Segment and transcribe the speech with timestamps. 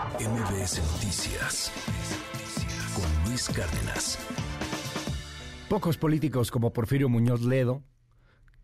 [0.00, 1.70] MBS Noticias
[2.94, 4.18] con Luis Cárdenas.
[5.68, 7.82] Pocos políticos como Porfirio Muñoz Ledo,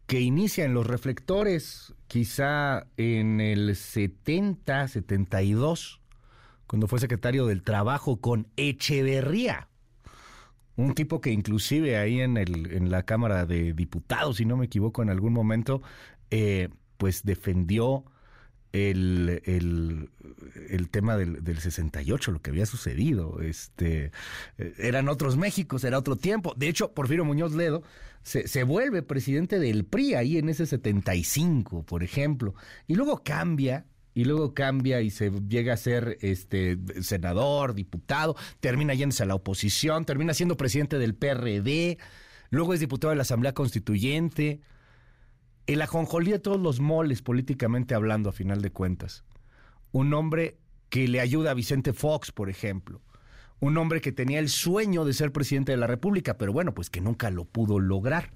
[0.06, 6.00] que inicia en los reflectores quizá en el 70, 72,
[6.66, 9.68] cuando fue secretario del Trabajo con Echeverría.
[10.76, 14.64] Un tipo que inclusive ahí en, el, en la Cámara de Diputados, si no me
[14.64, 15.82] equivoco, en algún momento,
[16.30, 18.06] eh, pues defendió
[18.76, 20.08] el,
[20.68, 23.40] el, tema del, del, 68, lo que había sucedido.
[23.40, 24.12] Este,
[24.58, 26.54] eh, eran otros Méxicos, era otro tiempo.
[26.56, 27.82] De hecho, Porfirio Muñoz Ledo
[28.22, 32.54] se, se, vuelve presidente del PRI ahí en ese 75, por ejemplo.
[32.86, 33.86] Y luego cambia.
[34.14, 39.34] Y luego cambia y se llega a ser este senador, diputado, termina yéndose a la
[39.34, 41.98] oposición, termina siendo presidente del PRD,
[42.48, 44.62] luego es diputado de la Asamblea Constituyente,
[45.66, 49.24] el ajonjolí de todos los moles políticamente hablando, a final de cuentas.
[49.92, 50.58] Un hombre
[50.88, 53.02] que le ayuda a Vicente Fox, por ejemplo.
[53.58, 56.90] Un hombre que tenía el sueño de ser presidente de la República, pero bueno, pues
[56.90, 58.32] que nunca lo pudo lograr.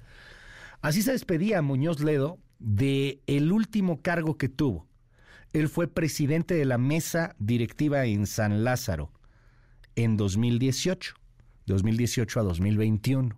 [0.80, 4.88] Así se despedía Muñoz Ledo de el último cargo que tuvo.
[5.52, 9.12] Él fue presidente de la mesa directiva en San Lázaro
[9.94, 11.14] en 2018,
[11.66, 13.36] 2018 a 2021.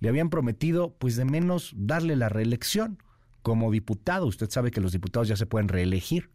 [0.00, 2.98] Le habían prometido, pues de menos, darle la reelección
[3.42, 4.26] como diputado.
[4.26, 6.30] Usted sabe que los diputados ya se pueden reelegir,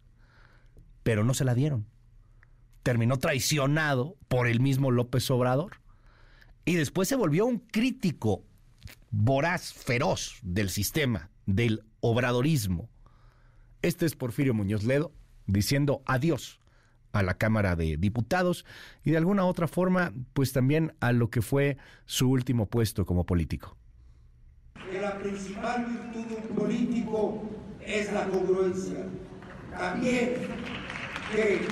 [1.04, 1.88] pero no se la dieron.
[2.84, 5.82] Terminó traicionado por el mismo López Obrador
[6.66, 8.44] y después se volvió un crítico
[9.10, 12.90] voraz, feroz del sistema, del obradorismo.
[13.82, 15.14] Este es Porfirio Muñoz Ledo
[15.46, 16.60] diciendo adiós
[17.12, 18.66] a la Cámara de Diputados
[19.04, 23.26] y de alguna otra forma, pues también a lo que fue su último puesto como
[23.26, 23.78] político
[24.74, 27.44] que la principal virtud de un político
[27.82, 29.06] es la congruencia.
[29.78, 30.36] También
[31.32, 31.68] que se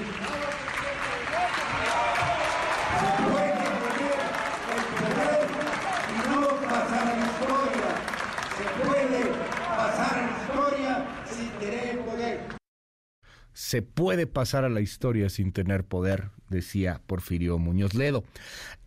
[3.24, 4.12] puede tener
[4.78, 5.42] el poder
[6.10, 7.90] y no pasar a la historia.
[8.58, 9.22] Se puede
[9.67, 10.94] pasar a la historia
[11.26, 12.40] sin tener poder.
[13.54, 18.23] Se puede pasar a la historia sin tener poder, decía Porfirio Muñoz Ledo.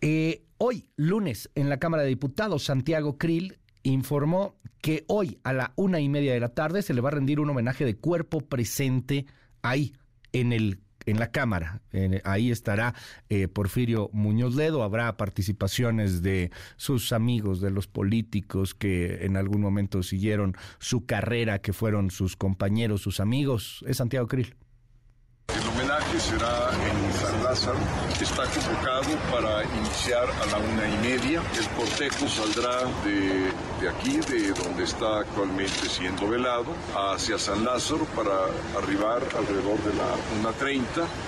[0.01, 3.59] Eh, hoy, lunes, en la Cámara de Diputados, Santiago Krill
[3.89, 7.13] informó que hoy a la una y media de la tarde se le va a
[7.13, 9.25] rendir un homenaje de cuerpo presente
[9.61, 9.93] ahí
[10.33, 11.81] en el en la Cámara.
[12.23, 12.95] ahí estará
[13.29, 14.83] eh, Porfirio Muñoz Ledo.
[14.83, 21.59] Habrá participaciones de sus amigos, de los políticos que en algún momento siguieron su carrera,
[21.59, 23.85] que fueron sus compañeros, sus amigos.
[23.87, 24.55] Es Santiago Krill.
[25.95, 27.77] Homenaje será en San Lázaro.
[28.19, 31.41] Está convocado para iniciar a la una y media.
[31.57, 38.03] El cortejo saldrá de, de aquí, de donde está actualmente siendo velado, hacia San Lázaro
[38.13, 38.33] para
[38.77, 40.83] arribar alrededor de la 1.30.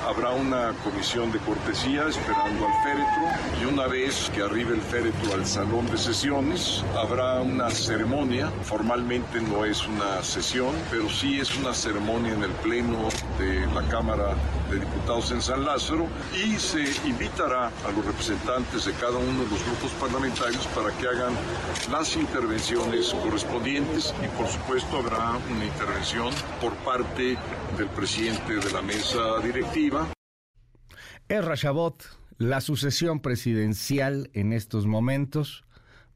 [0.05, 5.33] Habrá una comisión de cortesía esperando al féretro y una vez que arribe el féretro
[5.33, 8.51] al salón de sesiones, habrá una ceremonia.
[8.63, 13.07] Formalmente no es una sesión, pero sí es una ceremonia en el pleno
[13.39, 14.35] de la Cámara
[14.69, 19.49] de Diputados en San Lázaro y se invitará a los representantes de cada uno de
[19.49, 21.33] los grupos parlamentarios para que hagan
[21.91, 27.37] las intervenciones correspondientes y por supuesto habrá una intervención por parte
[27.77, 30.07] del presidente de la mesa directiva.
[31.29, 32.03] Es Chabot,
[32.37, 35.65] la sucesión presidencial en estos momentos,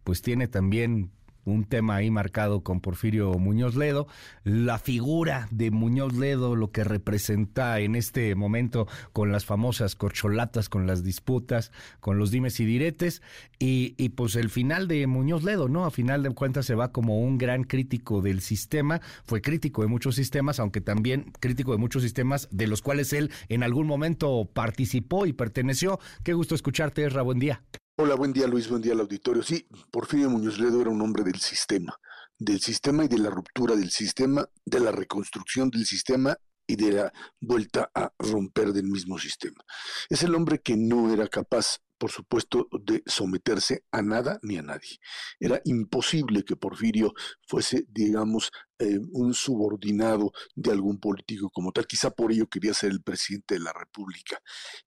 [0.04, 1.12] pues tiene también
[1.46, 4.08] un tema ahí marcado con Porfirio Muñoz Ledo,
[4.44, 10.70] la figura de Muñoz Ledo, lo que representa en este momento con las famosas corcholatas,
[10.70, 13.22] con las disputas, con los dimes y diretes,
[13.60, 15.86] y, pues el final de Muñoz Ledo, ¿no?
[15.86, 19.88] A final de cuentas se va como un gran crítico del sistema, fue crítico de
[19.88, 24.50] muchos sistemas, aunque también crítico de muchos sistemas de los cuales él en algún momento
[24.52, 26.00] participó y perteneció.
[26.24, 27.62] Qué gusto escucharte, Esra, buen día.
[28.04, 29.44] Hola, buen día Luis, buen día al auditorio.
[29.44, 32.00] Sí, Porfirio Muñoz Ledo era un hombre del sistema,
[32.40, 36.36] del sistema y de la ruptura del sistema, de la reconstrucción del sistema
[36.66, 39.64] y de la vuelta a romper del mismo sistema.
[40.10, 44.64] Es el hombre que no era capaz por supuesto, de someterse a nada ni a
[44.64, 44.98] nadie.
[45.40, 47.14] Era imposible que Porfirio
[47.48, 51.86] fuese, digamos, eh, un subordinado de algún político como tal.
[51.86, 54.40] Quizá por ello quería ser el presidente de la República.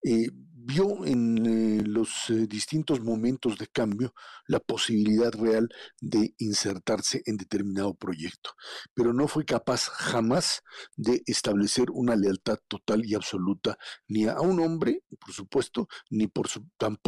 [0.02, 4.12] Eh, vio en eh, los distintos momentos de cambio
[4.48, 5.68] la posibilidad real
[6.00, 8.50] de insertarse en determinado proyecto,
[8.94, 10.62] pero no fue capaz jamás
[10.96, 13.78] de establecer una lealtad total y absoluta
[14.08, 17.03] ni a un hombre, por supuesto, ni por su, tampoco,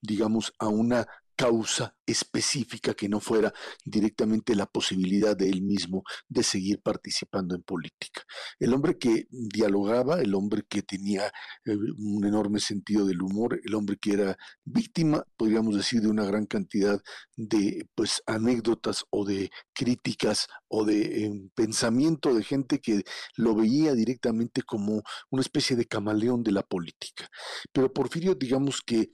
[0.00, 1.06] digamos, a una
[1.36, 3.52] causa específica que no fuera
[3.84, 8.22] directamente la posibilidad de él mismo de seguir participando en política.
[8.58, 11.32] El hombre que dialogaba, el hombre que tenía
[11.64, 16.24] eh, un enorme sentido del humor, el hombre que era víctima, podríamos decir, de una
[16.24, 17.00] gran cantidad
[17.36, 23.04] de pues anécdotas o de críticas o de em, pensamiento de gente que
[23.36, 27.28] lo veía directamente como una especie de camaleón de la política.
[27.72, 29.10] Pero Porfirio, digamos que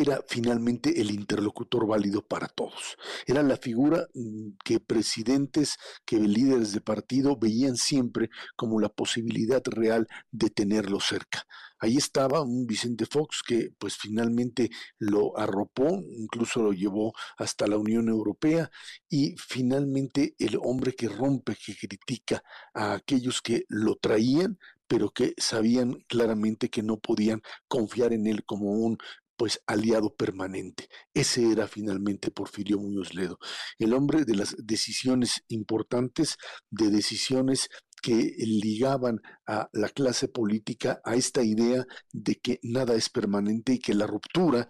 [0.00, 2.96] era finalmente el interlocutor válido para todos.
[3.26, 9.62] Era la figura mm, que presidentes, que líderes de partido veían siempre como la posibilidad
[9.66, 11.46] real de tenerlo cerca.
[11.78, 17.78] Ahí estaba un Vicente Fox que pues finalmente lo arropó, incluso lo llevó hasta la
[17.78, 18.70] Unión Europea
[19.08, 22.42] y finalmente el hombre que rompe, que critica
[22.74, 28.44] a aquellos que lo traían, pero que sabían claramente que no podían confiar en él
[28.44, 28.98] como un
[29.40, 30.90] pues aliado permanente.
[31.14, 33.38] Ese era finalmente Porfirio Muñoz Ledo,
[33.78, 36.36] el hombre de las decisiones importantes,
[36.68, 37.70] de decisiones
[38.02, 43.78] que ligaban a la clase política a esta idea de que nada es permanente y
[43.78, 44.68] que la ruptura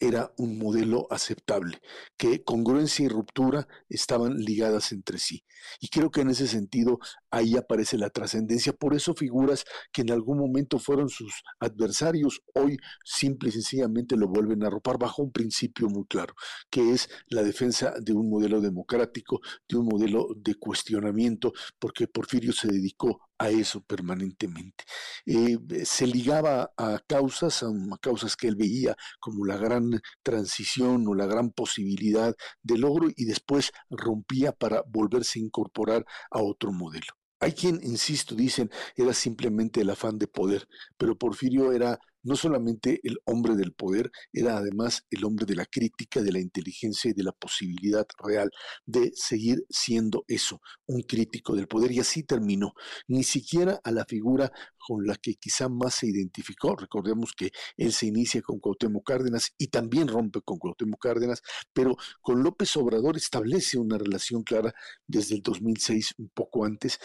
[0.00, 1.80] era un modelo aceptable,
[2.16, 5.44] que congruencia y ruptura estaban ligadas entre sí.
[5.78, 6.98] Y creo que en ese sentido
[7.30, 8.72] ahí aparece la trascendencia.
[8.72, 14.28] Por eso figuras que en algún momento fueron sus adversarios, hoy simple y sencillamente lo
[14.28, 16.34] vuelven a arropar bajo un principio muy claro,
[16.70, 22.52] que es la defensa de un modelo democrático, de un modelo de cuestionamiento, porque Porfirio
[22.52, 24.84] se dedicó a eso permanentemente.
[25.24, 27.68] Eh, se ligaba a causas, a,
[28.00, 33.24] causas que él veía como la gran transición o la gran posibilidad de logro y
[33.24, 37.14] después rompía para volverse a incorporar a otro modelo.
[37.40, 43.00] Hay quien, insisto, dicen, era simplemente el afán de poder, pero Porfirio era no solamente
[43.02, 47.14] el hombre del poder, era además el hombre de la crítica, de la inteligencia y
[47.14, 48.50] de la posibilidad real
[48.86, 51.92] de seguir siendo eso, un crítico del poder.
[51.92, 52.72] Y así terminó.
[53.08, 56.76] Ni siquiera a la figura con la que quizá más se identificó.
[56.76, 61.42] Recordemos que él se inicia con Cuauhtémoc Cárdenas y también rompe con Cuauhtémoc Cárdenas,
[61.72, 64.74] pero con López Obrador establece una relación clara
[65.06, 66.98] desde el 2006, un poco antes,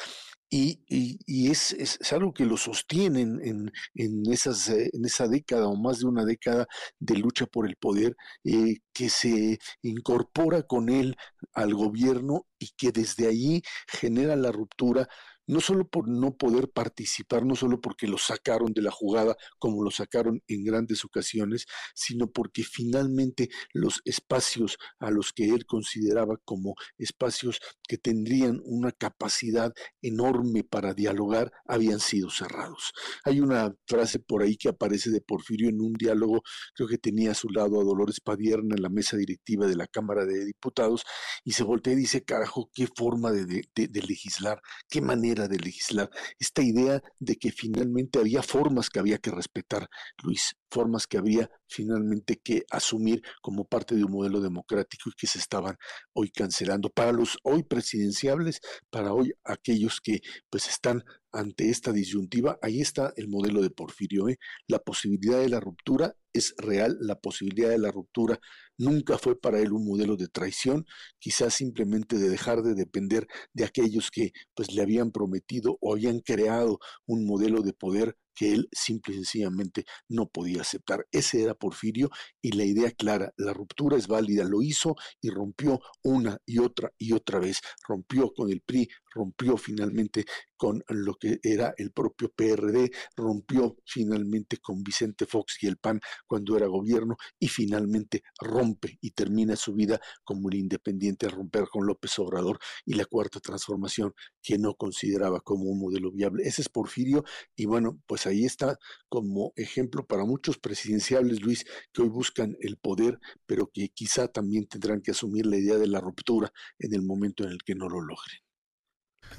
[0.49, 5.99] y, es, algo que lo sostienen en, en, esas, eh, en esa década o más
[5.99, 6.67] de una década
[6.99, 11.15] de lucha por el poder, eh, que se incorpora con él
[11.53, 15.07] al gobierno y que desde ahí genera la ruptura
[15.47, 19.83] no solo por no poder participar, no solo porque lo sacaron de la jugada como
[19.83, 26.37] lo sacaron en grandes ocasiones, sino porque finalmente los espacios a los que él consideraba
[26.43, 32.93] como espacios que tendrían una capacidad enorme para dialogar habían sido cerrados.
[33.23, 36.41] Hay una frase por ahí que aparece de Porfirio en un diálogo,
[36.73, 39.87] creo que tenía a su lado a Dolores Padierna en la mesa directiva de la
[39.87, 41.03] Cámara de Diputados,
[41.43, 43.45] y se voltea y dice, carajo, qué forma de,
[43.75, 46.09] de legislar, qué manera de legislar,
[46.39, 49.87] esta idea de que finalmente había formas que había que respetar,
[50.23, 55.27] Luis, formas que había finalmente que asumir como parte de un modelo democrático y que
[55.27, 55.77] se estaban
[56.13, 56.89] hoy cancelando.
[56.89, 58.59] Para los hoy presidenciables,
[58.89, 64.29] para hoy aquellos que pues están ante esta disyuntiva, ahí está el modelo de Porfirio.
[64.29, 64.37] ¿eh?
[64.67, 68.39] La posibilidad de la ruptura es real, la posibilidad de la ruptura
[68.77, 70.85] nunca fue para él un modelo de traición,
[71.19, 76.19] quizás simplemente de dejar de depender de aquellos que pues le habían prometido o habían
[76.19, 81.07] creado un modelo de poder que él simple y sencillamente no podía aceptar.
[81.11, 82.09] Ese era Porfirio
[82.41, 86.91] y la idea clara, la ruptura es válida, lo hizo y rompió una y otra
[86.97, 90.25] y otra vez, rompió con el PRI, rompió finalmente
[90.57, 95.99] con lo que era el propio PRD, rompió finalmente con Vicente Fox y el PAN
[96.27, 98.23] cuando era gobierno y finalmente
[98.65, 103.05] rompe y termina su vida como el independiente a romper con López Obrador y la
[103.05, 106.43] cuarta transformación que no consideraba como un modelo viable.
[106.47, 107.23] Ese es Porfirio
[107.55, 108.77] y bueno, pues ahí está
[109.09, 114.67] como ejemplo para muchos presidenciables, Luis, que hoy buscan el poder, pero que quizá también
[114.67, 117.87] tendrán que asumir la idea de la ruptura en el momento en el que no
[117.87, 118.44] lo logren.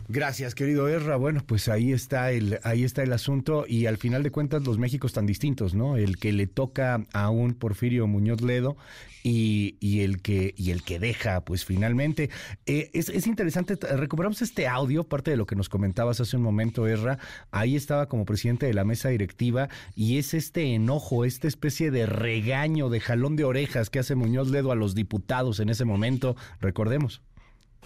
[0.08, 1.16] Gracias, querido Erra.
[1.16, 4.78] Bueno, pues ahí está el, ahí está el asunto y al final de cuentas los
[4.78, 5.96] Méxicos tan distintos, ¿no?
[5.96, 8.76] El que le toca a un Porfirio Muñoz Ledo
[9.24, 12.30] y, y el que y el que deja, pues finalmente
[12.66, 13.74] eh, es, es, interesante.
[13.74, 17.18] Recuperamos este audio, parte de lo que nos comentabas hace un momento, Erra.
[17.50, 22.06] Ahí estaba como presidente de la mesa directiva y es este enojo, esta especie de
[22.06, 26.36] regaño, de jalón de orejas que hace Muñoz Ledo a los diputados en ese momento.
[26.60, 27.22] Recordemos.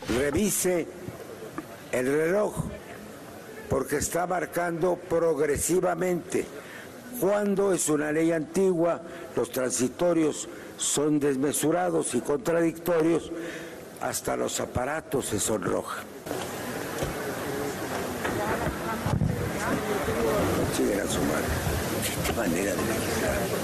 [0.09, 0.87] Revise
[1.93, 2.55] el reloj,
[3.69, 6.47] porque está marcando progresivamente
[7.21, 9.03] Cuando es una ley antigua,
[9.37, 13.31] los transitorios son desmesurados y contradictorios,
[14.01, 16.05] hasta los aparatos se sonrojan.
[21.11, 21.45] Madre.
[22.27, 23.60] Qué manera de legislar.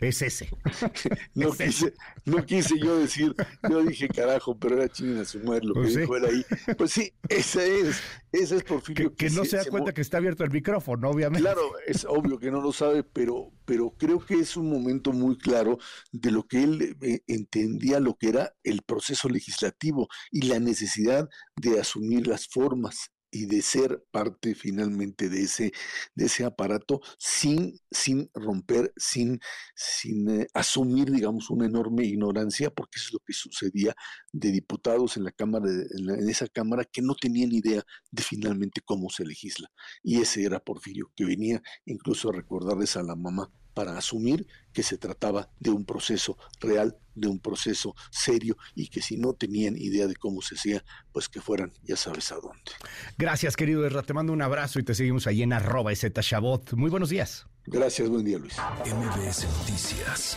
[0.00, 0.48] Es ese.
[1.34, 3.34] No quise, no quise yo decir,
[3.68, 6.00] yo dije carajo, pero era chinguen a su madre lo que Pues sí.
[6.00, 6.74] dijo él ahí.
[6.76, 8.00] Pues sí, esa es,
[8.32, 9.10] esa es Porfirio.
[9.14, 11.40] Que, que no se da cuenta que está abierto el micrófono, obviamente.
[11.42, 15.36] Claro, es obvio que no lo sabe, pero, pero creo que es un momento muy
[15.38, 15.78] claro
[16.12, 21.28] de lo que él eh, entendía lo que era el proceso legislativo y la necesidad
[21.56, 25.72] de asumir las formas y de ser parte finalmente de ese,
[26.14, 29.40] de ese aparato sin, sin romper, sin,
[29.74, 33.94] sin eh, asumir, digamos, una enorme ignorancia, porque eso es lo que sucedía
[34.32, 38.22] de diputados en la Cámara, en, la- en esa Cámara que no tenían idea de
[38.22, 39.68] finalmente cómo se legisla.
[40.02, 44.82] Y ese era Porfirio, que venía incluso a recordarles a la mamá para asumir que
[44.82, 49.76] se trataba de un proceso real, de un proceso serio y que si no tenían
[49.76, 52.72] idea de cómo se hacía, pues que fueran, ya sabes a dónde.
[53.18, 54.02] Gracias, querido Erra.
[54.02, 56.72] Te mando un abrazo y te seguimos ahí en arroba Chabot.
[56.72, 57.46] Muy buenos días.
[57.66, 58.56] Gracias, buen día Luis.
[58.84, 60.36] MBS Noticias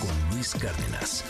[0.00, 1.22] con Luis Cárdenas.